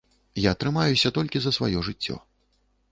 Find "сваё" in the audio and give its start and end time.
1.59-1.87